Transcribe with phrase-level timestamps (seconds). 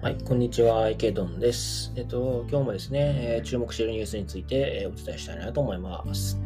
[0.00, 1.92] はい、こんにちは、池ドンです。
[1.96, 6.40] えっと、今日もですね、えー、注目しているニュースについて、えー、お伝えしたいなと思います。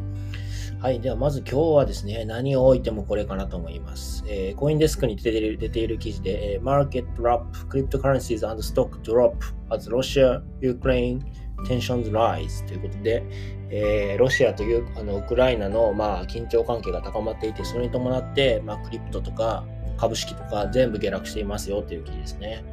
[0.81, 0.99] はい。
[0.99, 4.25] では、まず今日はですね、何を置いてもこれかなと思います。
[4.27, 9.35] えー、コインデスクに出ている出ている記事で、えー、Market Drop, Cryptocurrencies and Stock Drop
[9.73, 11.21] as Russia, Ukraine
[11.67, 13.23] Tensions Rise ということで、
[13.69, 19.65] えー、ロシアというあのウクライナの、まあ、緊張関係が高まっていて、それに伴って、まあ、クリプトとか
[19.97, 22.63] 株式とか全部下落していますよという記事ですね。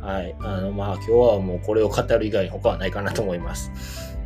[0.00, 0.34] はい。
[0.40, 3.70] あの、まあ、今日はもうこれを語る以外に他はないかなと思います。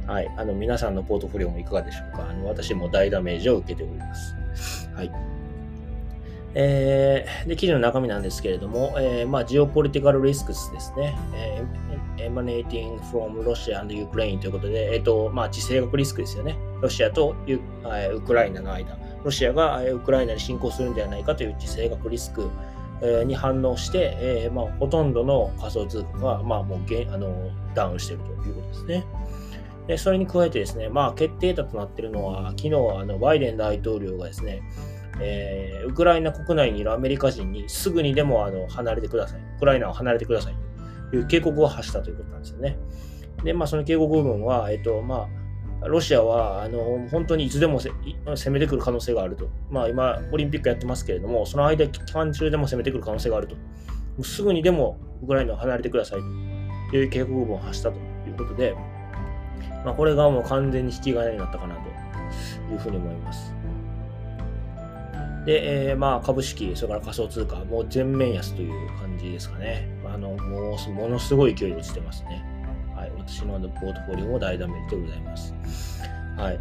[0.07, 0.33] はい。
[0.37, 4.89] あの、皆さんのポートフォリオもいかがでしょうかあの、私も大ダメージを受けております。
[4.95, 5.34] はい。
[6.57, 11.17] えー、で、記事の中身なんですけれども、えー、まあ、ジオポリティカルリスクスですね。
[11.35, 16.57] えー、emanating from Russia and Ukraine ということで、え、ー、と、まあ、地政学リスクですよね。
[16.81, 18.97] ロシアとウウクライナの間。
[19.25, 22.49] ロシアがウクライナに侵攻するんではないかという地政学リスク
[23.25, 29.07] に反応して、えーまあ、ほとんどの仮想通貨が、まあ、もうあのダウンしているということですね。
[29.87, 34.63] でそれに加えてですね、まあ、決定打となっているのは、昨日あのバイデン大統領がですね、
[35.21, 39.41] えー、ウクライナ国内にいるアメリカ人にすぐにでもあの離れてください。
[39.41, 40.55] ウクライナを離れてください
[41.11, 42.77] という警告を発したということなんですよね。
[43.45, 45.29] で、まあ、その警告部分は、えっ、と、ま
[45.83, 49.49] あ、ロシアはあの本当にいつでも攻めてくる可能性があると。
[49.71, 53.55] まあ、今、オリンピックやってますけれども、その間、期間中でも攻めてくる可能性があると。
[53.55, 56.21] もうすぐにでもウクライナを離れてください
[56.91, 58.75] という警告文を発したということで、
[59.85, 61.81] まあ、これがもう完全に引き金になったかなと
[62.73, 63.53] いうふうに思います。
[65.45, 69.89] で、えー、まあ株式、それから仮想通貨、もう全面安という感じですかね。
[70.07, 72.45] あのもうものすごい勢い落ちてますね。
[72.95, 75.55] はい、私のポートフォリオも大ダメージでございます。
[76.37, 76.61] はい。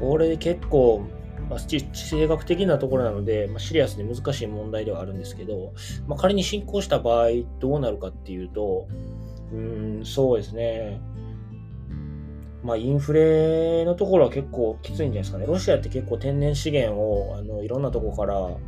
[0.00, 1.06] これ結構、
[1.48, 5.72] まあ、地政学的なところなので、まあ、シリアスで難しい問題ではあるんですけど、
[6.06, 7.28] まあ、仮に進行した場合
[7.60, 8.88] どうなるかっていうと、
[9.52, 11.00] うん、そうですね。
[12.68, 15.46] まあ、インフレのところは結構きついんじゃないですかね。
[15.46, 18.58] ロシアって結構天然資源をあのいろんなとこから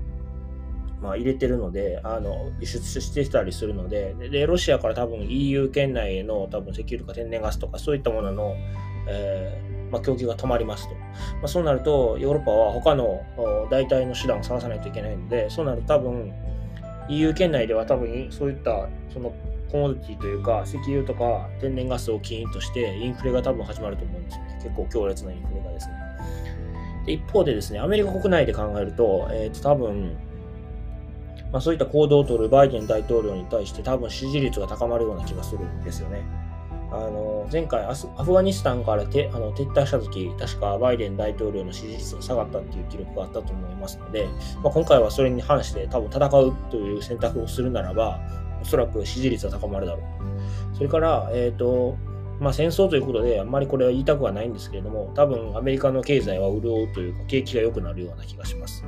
[1.02, 8.54] まあ、入れてるので、あの輸出してたりするのでで、ロシアから多分 EU 圏内への多分石油とか天然ガスとかそういったものの、
[9.08, 10.94] えー、まあ、供給が止まりますと。
[10.94, 11.00] ま
[11.44, 13.22] あ、そうなると、ヨーロッパは他の
[13.70, 16.32] 代替の手段を探さないといけないので、そうなると多分
[17.08, 19.32] EU 圏内では多分そういったその
[19.70, 24.60] コモディティというか石油とか天然ガスを起因としてインフレが多分始まると思うんですよね。
[24.62, 25.94] 結構強烈なインフレがですね。
[27.06, 30.16] で一方でですね、アメリカ国内で考えると、え、ー、と多分
[31.52, 36.22] まあ、そういった行動をとるバイデン大統領に対して多分支持率が高まるような気がするんですよね。
[36.92, 44.28] あの前回アフガニスタンからてあの撤退した時確かバイデン大統領の支持率が下がったっていう記録があったと思いますので、
[44.64, 48.18] まあ、今回はそれに反して多分戦うという選択をするならば
[48.60, 51.96] おそらく支持率は高まるだろうとそれから、えっ、ー、と
[52.40, 58.82] まあ、戦争ということであんまりこれは言いたくはないんですけれども多分アメリカの経済は潤うというか景気が良くなるような気がします。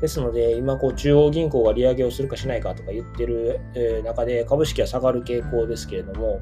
[0.00, 6.40] ですので、今こう中央銀行が利上げをするかしないかとか言ってる、え中で株式は下がる傾向ですけれども、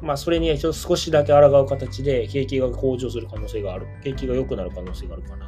[0.00, 5.46] まあ、それにちょっと少しだけ抗う形で景気が向上する可能性がある、景気が良くなる可能性があるかな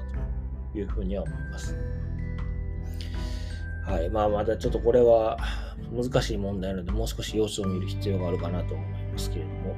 [0.73, 1.77] というふうには思います。
[3.87, 4.11] はい。
[4.11, 5.39] まあ、まだちょっとこれは
[5.93, 9.77] 難しい問題なので、もう少し様子を見る必要があるかなと思いますけれども。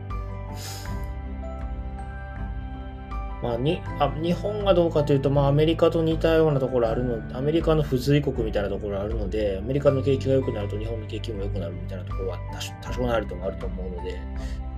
[3.42, 12.38] まあ、にあ日本がどうかというと、まあ、アメリカと似たようなところあるので、アメリカの付随国みたいなところあるので、アメリカの景気が良くなると日本の景気も良くなるみたいなところは
[12.82, 14.18] 多少なりともあると思うので、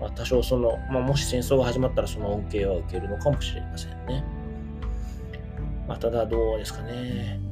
[0.00, 4.24] まあ、多少その、まあ、もし戦争が始まったらその恩恵は受けるのかもしれませんね。
[5.86, 7.47] まあ、ただどうですかね。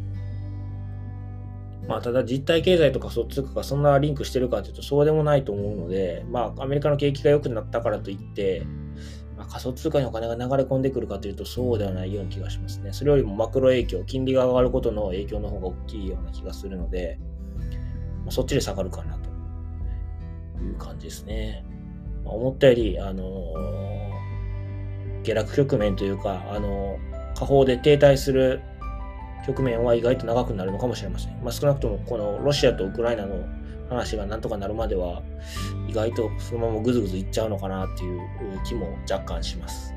[1.89, 8.67] まあ、ただ実体経済とかそっちとかそんなリンクしてるかというとそうでもないと思うので、まあ、アメリカの景気が良くなったからといって、
[9.37, 12.93] まあ、仮想通貨にお金が流れ込んでくるかというとそうではないような気がしますね。
[12.93, 17.19] それよりもマクロ影響、金利が上がることの影響の方が大きいような気がするので、
[18.25, 19.31] まあ、そっちで下がるかなと
[20.61, 21.65] いう感じですね。
[22.25, 28.61] まあ、思ったより、あのー、下落局面というか、あのー、下方で停滞する
[29.47, 31.41] 局面は意外と長くなるのかもしれません。
[31.43, 33.45] まあ、少なくともこのロシアとウクライナの
[33.89, 35.23] 話がなんとかなるまでは、
[35.89, 38.21] 意外とそのままぐずぐずいっちゃうのかなっていう
[38.65, 39.95] 気も若干します。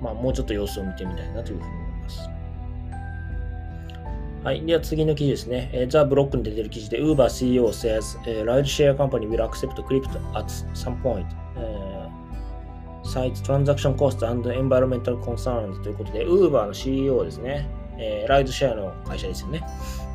[0.00, 2.30] まあ、もうちょっと様子を見てみたいなというふうに思います。
[4.44, 4.64] はい。
[4.64, 5.70] では次の記事ですね。
[5.72, 11.26] えー、ザ・ブロックに出てる記事で、Uber CEO says、uh, Rideshare company will accept crypto at some point、
[11.56, 12.08] uh,
[13.02, 17.68] cites transaction cost and environmental concerns ということで、Uber の CEO ですね。
[17.98, 19.62] えー、ライドシェアの会社ですよね。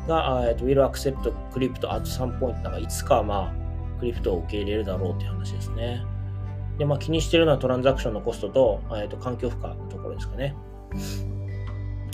[0.06, 6.04] が、えっと、will accept crypto at some point なんかいつかまあ、クリプトを受け入れるだろうっていう話ですね。
[6.78, 10.54] で、まあ気にしてるのはトランザクションのコストと、えっと、環境負荷のところですかね。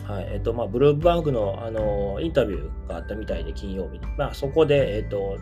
[0.09, 0.29] はい。
[0.33, 4.07] えっと、まあ、ブルーバンクの、あの、インタビューがあったみたいで、金曜日に。
[4.17, 5.37] まあ、そこで、えっと、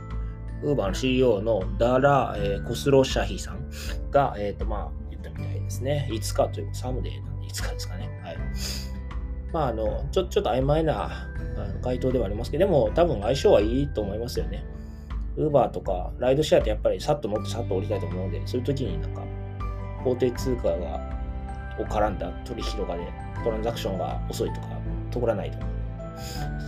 [0.62, 3.70] ウーバーの CEO のダラ、えー、コスロシャヒさん
[4.10, 6.08] が、えっと、まあ、言ったみたいですね。
[6.12, 8.08] いつかというか、サムデーなんで、いつかですかね。
[8.24, 8.36] はい。
[9.56, 11.30] まあ、あの、ちょ、ちょっと曖昧な
[11.82, 14.62] 回答ではありますけど、でも、多分相性はいいと思いますよね。
[15.38, 19.22] ウーバーとか、ライドシェアってやっぱりさっと乗ってさっと降りたいと思うので、そういう時になんか、
[20.04, 20.76] 法定通貨が、
[21.80, 23.08] を絡んだ取引とかで、
[23.42, 24.66] トランザクションが遅いとか、
[25.10, 25.66] 通らないとか、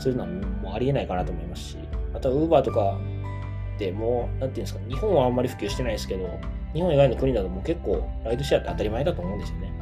[0.01, 0.31] そういうのは
[0.63, 1.79] もうありえないかなと思いますし、
[2.15, 2.99] あとは Uber とか
[3.79, 6.27] でもう、なんていうんですか、日本はあんまり普及してないですけど、
[6.73, 9.73] 日本以外の国だともう結構ライドシェアって当たり前だと思うんですよね。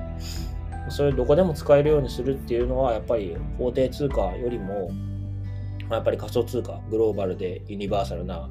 [0.88, 4.91] それどこでも使えるようにするっていうのは、やっぱり法定通貨よりも、
[5.91, 8.49] やっぱり仮想通貨、グローバルでユニバーサルな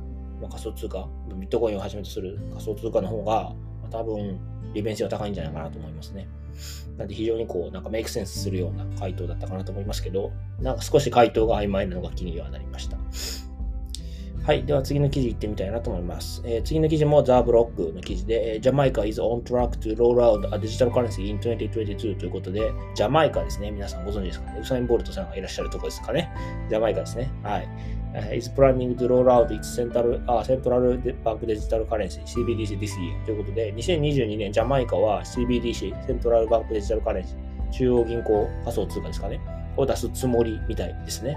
[0.50, 3.54] 仮想通貨、ビットコインをはじめとする仮想通貨の方が、
[3.92, 4.40] 多分
[4.74, 6.28] 利便性は高いんじゃないかなと思いますね。
[6.98, 12.98] なんで非常にこう、なんかメイクセンスするような回答だったかなと思いますけど、なんか少し回答が曖昧なのが気にはなりました。
[14.46, 14.64] はい。
[14.64, 16.40] では次の記事行ってみたいなと思います。
[16.46, 23.72] えー、次の記事もザ・ブロックの記事で、えジャマイカ is on track to roll out a digital currency in 2022ということで、ジャマイカですね。
[23.72, 24.60] 皆さんご存知ですかね。
[24.62, 26.30] ウサイン・ボルトさんがいらっしゃるとこですかね。
[26.70, 27.32] ジャマイカですね。
[27.42, 27.68] はい。
[28.38, 35.24] is planning to roll out its central, あ central bank digital currency CBDC this year ということで、2022年ジャマイカは
[35.26, 39.42] CBDC、 central bank digital currency、中央銀行仮想通貨ですかね、
[39.76, 41.36] を出すつもりみたいですね。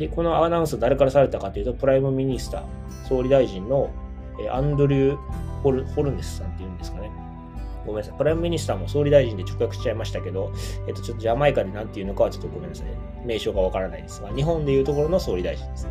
[0.00, 2.62] で、このアナウンス誰からされたかというと、 Prime Minister、
[3.06, 3.90] 総理大臣の
[4.50, 5.16] アンドリュー・
[5.62, 7.10] ホルホルネスさんっていうんですかね。
[7.84, 8.16] ごめんなさい。
[8.16, 10.52] Prime Minister も総理大臣で直訳しちゃいましたけど、
[10.88, 12.86] えっと、ちょっとジャマイカで何て言うのかはちょっとごめんなさい。
[13.26, 15.90] 名称がわからないですが、日本でいうところの総理大臣ですね。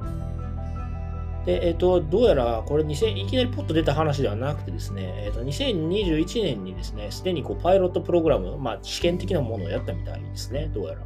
[0.00, 11.00] はい、で、えっと、どうやらこれ2000いきなりポッと出た話ではなくてですね、えっと、2021年にですね、すでにこうパイロットプログラム、まあ、試験的なものをやったみたいですね、どうやら。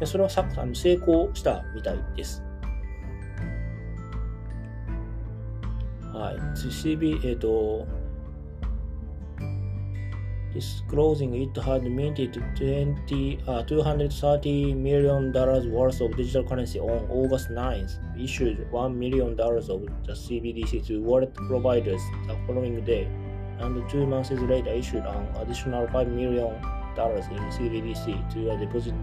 [0.00, 2.42] でそれはさあの成功したみたいです。
[6.12, 6.36] はい。
[6.56, 7.86] CB、えっ、と、
[10.52, 18.00] disclosing it had minted 20, uh, 230 million dollars worth of digital currency on August 9th,
[18.18, 23.06] issued 1 million dollars of the CBDC to wallet providers the following day,
[23.60, 26.50] and two months later issued an additional 5 million
[26.96, 28.94] dollars in CBDC to a deposit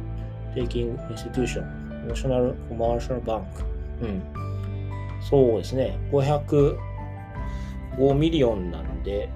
[0.56, 1.64] Taking Institution
[2.08, 2.54] National
[3.54, 3.64] ク
[4.02, 4.24] うん。
[5.22, 5.98] そうですね。
[6.12, 6.78] 505
[8.14, 9.30] million なんで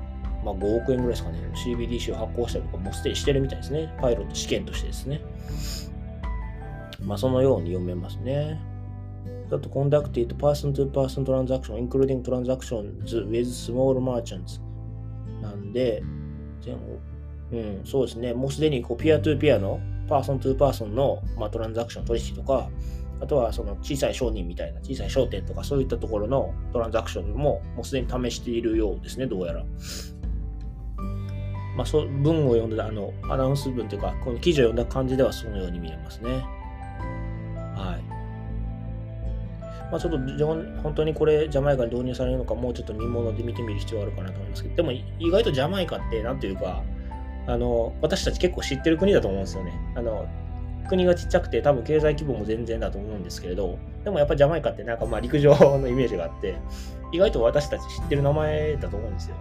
[0.43, 1.39] まあ5億円ぐらいですかね。
[1.53, 3.93] CBDC を発行したりとかもうすでにしてるみたいですね。
[3.99, 5.21] パイロット試験としてですね。
[7.03, 8.59] まあそのように読めますね。
[9.49, 14.59] だと conducted person to person transaction including transactions with small merchants
[15.41, 16.03] なんで
[16.61, 16.77] 全
[17.51, 18.33] うん、そうですね。
[18.33, 19.79] もうすでにこ peer to peer の
[20.09, 22.69] person to person の、まあ、トランザクション取引とか、
[23.21, 29.63] あとはその小さい商人みたいな小さい商店とかそういったところのトランザクションももうすでに試しているようですね、どうやら。
[31.77, 36.31] まあ、そ文を読んであのアナウンス文というか、この記事を読んだ感じではそのように見えますね。
[37.75, 38.03] はい。
[39.89, 40.19] まあ、ちょっと
[40.83, 46.83] 本当にこれジャマイカに導入されるのかもうちょっと見物で見てみる必要があるかなと思いますけど、でも意外とジャマイカってなんというか、
[47.49, 49.73] あの、私たち結構知ってる国だと思うんですよね。
[49.95, 50.27] あの、
[50.87, 56.57] 国がちっちゃくて多分経済規模も全然だと思うんですけれど、でもやっぱジャマイカってなんかまあ陸上のイメージがあって、
[57.11, 59.35] 意外と私たち知ってる名前だと思うんですよ。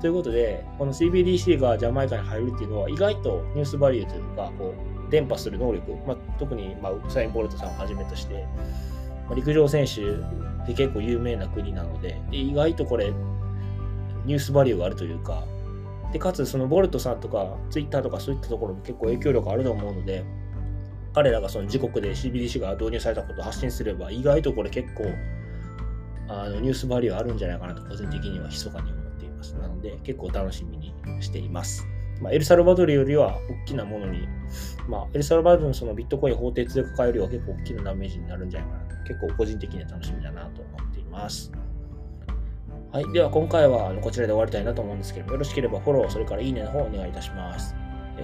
[0.00, 4.74] ということで、この CBDC がジャマイカに入るっていうのは、意外とニュースバリューというか、こ
[5.08, 8.46] う、伝播する能力、まあ、特に、まあ、ウサイン・ボルトさんをはじめとして、
[9.26, 10.02] まあ、陸上選手
[10.66, 13.12] で結構有名な国なのでで、意外とこれ、
[14.26, 15.44] ニュースバリューがあるというか、
[16.14, 20.24] で、かつ、そのボルトさんとか、ツイッターとかそういったところも結構影響力あると思うので、
[21.12, 25.06] 彼らがその自国で CBDC が導入されたことを発信すれば、意外とこれ結構、
[26.28, 29.56] あのニュースバリューあるんじゃないかなと、個人的には密かに思っています。
[29.56, 31.84] なので、結構楽しみにしています。
[32.22, 34.28] まあ、エルサルバドルよりは大きなものに、
[34.88, 41.50] まあ、エルサルバドルのそのビットコイン法定通貨化よりは結構大きなダメージになるんじゃないかなと、結構個人的には楽しみだなと思っています。
[42.94, 43.12] はい。
[43.12, 47.74] では、今回はこちらで終わりたいなと思うんですけれども、よろしければフォロー、それからいいねの方をお願いいたします。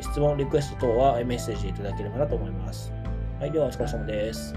[0.00, 2.92] 質問、リクエスト等はメッセージいただければなと思います。
[3.40, 3.50] はい。
[3.50, 4.54] では、お疲れ様です。